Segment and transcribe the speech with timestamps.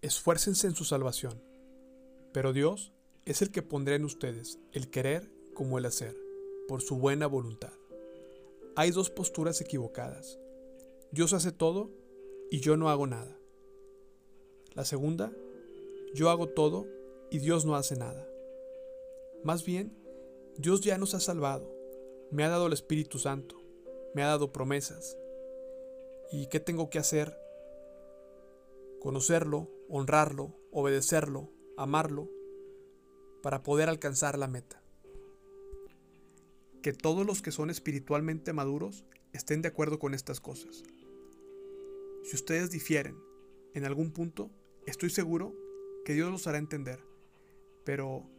[0.00, 1.42] Esfuércense en su salvación,
[2.32, 2.92] pero Dios
[3.24, 6.16] es el que pondrá en ustedes el querer como el hacer,
[6.68, 7.72] por su buena voluntad.
[8.76, 10.38] Hay dos posturas equivocadas.
[11.10, 11.90] Dios hace todo
[12.50, 13.38] y yo no hago nada.
[14.74, 15.32] La segunda,
[16.14, 16.86] yo hago todo
[17.30, 18.28] y Dios no hace nada.
[19.42, 19.96] Más bien,
[20.58, 21.70] Dios ya nos ha salvado,
[22.30, 23.56] me ha dado el Espíritu Santo,
[24.14, 25.18] me ha dado promesas.
[26.30, 27.36] ¿Y qué tengo que hacer?
[29.00, 32.30] Conocerlo, honrarlo, obedecerlo, amarlo,
[33.42, 34.82] para poder alcanzar la meta.
[36.82, 40.82] Que todos los que son espiritualmente maduros estén de acuerdo con estas cosas.
[42.22, 43.18] Si ustedes difieren
[43.74, 44.50] en algún punto,
[44.86, 45.54] estoy seguro
[46.04, 47.00] que Dios los hará entender,
[47.84, 48.30] pero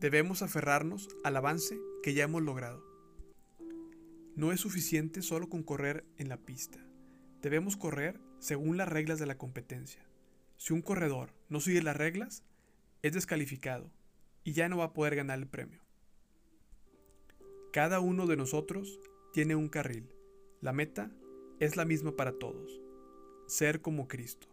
[0.00, 2.84] debemos aferrarnos al avance que ya hemos logrado.
[4.36, 6.78] No es suficiente solo con correr en la pista.
[7.42, 10.04] Debemos correr según las reglas de la competencia.
[10.56, 12.44] Si un corredor no sigue las reglas,
[13.02, 13.90] es descalificado
[14.44, 15.82] y ya no va a poder ganar el premio.
[17.72, 18.98] Cada uno de nosotros
[19.32, 20.08] tiene un carril.
[20.60, 21.10] La meta
[21.60, 22.80] es la misma para todos.
[23.46, 24.48] Ser como Cristo.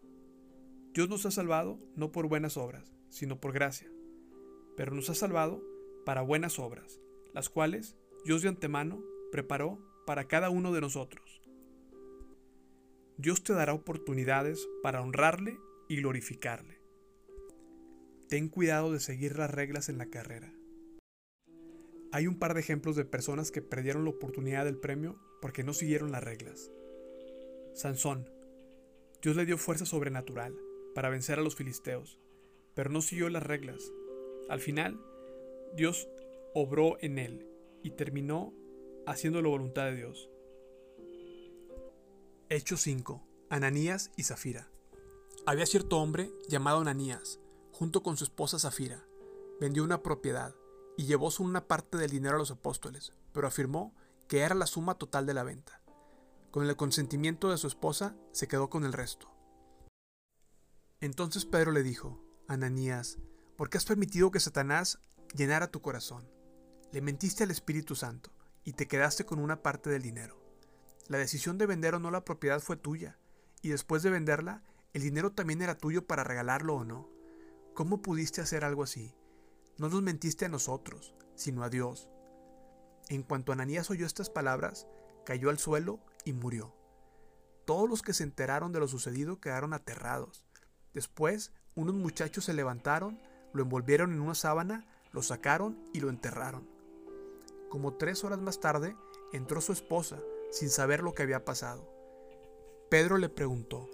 [0.93, 3.89] Dios nos ha salvado no por buenas obras, sino por gracia.
[4.75, 5.63] Pero nos ha salvado
[6.05, 6.99] para buenas obras,
[7.33, 11.41] las cuales Dios de antemano preparó para cada uno de nosotros.
[13.17, 16.81] Dios te dará oportunidades para honrarle y glorificarle.
[18.27, 20.53] Ten cuidado de seguir las reglas en la carrera.
[22.11, 25.73] Hay un par de ejemplos de personas que perdieron la oportunidad del premio porque no
[25.73, 26.71] siguieron las reglas.
[27.73, 28.29] Sansón.
[29.21, 30.55] Dios le dio fuerza sobrenatural
[30.93, 32.19] para vencer a los filisteos,
[32.73, 33.91] pero no siguió las reglas.
[34.49, 34.99] Al final,
[35.75, 36.07] Dios
[36.53, 37.47] obró en él
[37.83, 38.53] y terminó
[39.07, 40.29] haciendo la voluntad de Dios.
[42.49, 43.23] Hechos 5.
[43.49, 44.69] Ananías y Zafira.
[45.47, 47.39] Había cierto hombre llamado Ananías,
[47.71, 49.05] junto con su esposa Zafira.
[49.59, 50.55] Vendió una propiedad
[50.97, 53.95] y llevó una parte del dinero a los apóstoles, pero afirmó
[54.27, 55.81] que era la suma total de la venta.
[56.51, 59.29] Con el consentimiento de su esposa, se quedó con el resto.
[61.01, 63.17] Entonces Pedro le dijo, Ananías,
[63.57, 64.99] ¿por qué has permitido que Satanás
[65.33, 66.29] llenara tu corazón?
[66.91, 68.31] Le mentiste al Espíritu Santo
[68.63, 70.39] y te quedaste con una parte del dinero.
[71.07, 73.17] La decisión de vender o no la propiedad fue tuya,
[73.61, 74.63] y después de venderla,
[74.93, 77.09] el dinero también era tuyo para regalarlo o no.
[77.73, 79.13] ¿Cómo pudiste hacer algo así?
[79.77, 82.09] No nos mentiste a nosotros, sino a Dios.
[83.09, 84.87] En cuanto Ananías oyó estas palabras,
[85.25, 86.75] cayó al suelo y murió.
[87.65, 90.45] Todos los que se enteraron de lo sucedido quedaron aterrados.
[90.93, 93.19] Después, unos muchachos se levantaron,
[93.55, 96.67] lo envolvieron en una sábana, lo sacaron y lo enterraron.
[97.69, 98.97] Como tres horas más tarde,
[99.31, 100.19] entró su esposa,
[100.51, 101.89] sin saber lo que había pasado.
[102.89, 103.89] Pedro le preguntó,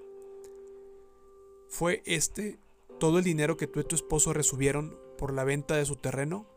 [1.69, 2.57] ¿fue este
[2.99, 6.47] todo el dinero que tú y tu esposo recibieron por la venta de su terreno?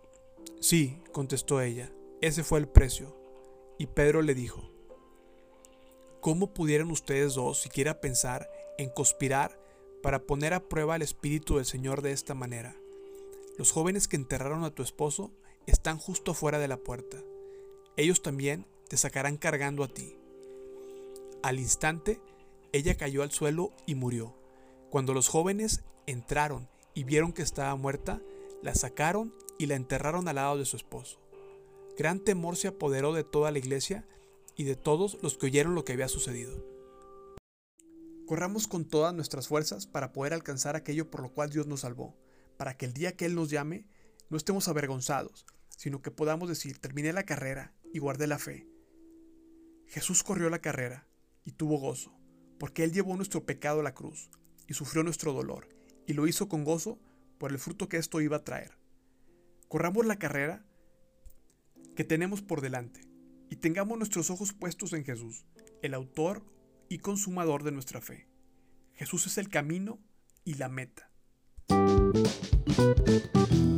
[0.60, 3.14] Sí, contestó ella, ese fue el precio.
[3.78, 4.70] Y Pedro le dijo,
[6.20, 8.48] ¿cómo pudieron ustedes dos siquiera pensar
[8.78, 9.60] en conspirar
[10.03, 12.75] para poner a prueba el espíritu del Señor de esta manera?
[13.56, 15.31] Los jóvenes que enterraron a tu esposo
[15.66, 17.19] están justo fuera de la puerta.
[17.97, 20.16] Ellos también te sacarán cargando a ti.
[21.42, 22.20] Al instante,
[22.72, 24.34] ella cayó al suelo y murió.
[24.91, 28.20] Cuando los jóvenes entraron y vieron que estaba muerta,
[28.62, 31.20] la sacaron y la enterraron al lado de su esposo.
[31.97, 34.04] Gran temor se apoderó de toda la iglesia
[34.56, 36.64] y de todos los que oyeron lo que había sucedido.
[38.26, 42.16] Corramos con todas nuestras fuerzas para poder alcanzar aquello por lo cual Dios nos salvó,
[42.56, 43.87] para que el día que Él nos llame
[44.31, 48.66] no estemos avergonzados, sino que podamos decir, terminé la carrera y guardé la fe.
[49.87, 51.06] Jesús corrió la carrera
[51.44, 52.16] y tuvo gozo,
[52.59, 54.31] porque Él llevó nuestro pecado a la cruz
[54.66, 55.69] y sufrió nuestro dolor,
[56.06, 56.98] y lo hizo con gozo
[57.38, 58.78] por el fruto que esto iba a traer.
[59.69, 60.64] Corramos la carrera
[61.97, 63.00] que tenemos por delante
[63.50, 65.44] y tengamos nuestros ojos puestos en Jesús,
[65.82, 66.44] el autor
[66.88, 68.29] y consumador de nuestra fe.
[68.94, 70.00] Jesús es el camino
[70.44, 71.11] y la meta.
[72.14, 73.74] Thank you.